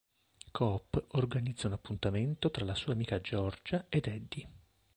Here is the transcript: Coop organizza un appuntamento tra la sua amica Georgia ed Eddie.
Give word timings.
Coop 0.49 1.05
organizza 1.09 1.67
un 1.67 1.73
appuntamento 1.73 2.49
tra 2.49 2.65
la 2.65 2.73
sua 2.73 2.93
amica 2.93 3.21
Georgia 3.21 3.85
ed 3.87 4.07
Eddie. 4.07 4.49